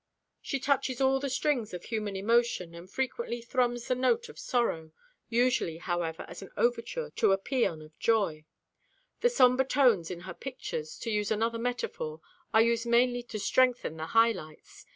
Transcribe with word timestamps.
She 0.41 0.59
touches 0.59 0.99
all 0.99 1.19
the 1.19 1.29
strings 1.29 1.75
of 1.75 1.83
human 1.83 2.15
emotion, 2.15 2.73
and 2.73 2.89
frequently 2.89 3.39
thrums 3.39 3.87
the 3.87 3.93
note 3.93 4.29
of 4.29 4.39
sorrow, 4.39 4.91
usually, 5.29 5.77
however, 5.77 6.25
as 6.27 6.41
an 6.41 6.49
overture 6.57 7.11
to 7.17 7.31
a 7.33 7.37
pæan 7.37 7.85
of 7.85 7.99
joy. 7.99 8.45
The 9.19 9.29
somber 9.29 9.63
tones 9.63 10.09
in 10.09 10.21
her 10.21 10.33
pictures, 10.33 10.97
to 11.01 11.11
use 11.11 11.29
another 11.29 11.59
metaphor, 11.59 12.19
are 12.51 12.63
used 12.63 12.87
mainly 12.87 13.21
to 13.21 13.37
strengthen 13.37 13.97
the 13.97 14.07
high 14.07 14.31
lights. 14.31 14.87